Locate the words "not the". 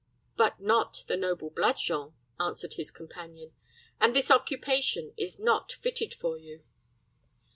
0.59-1.15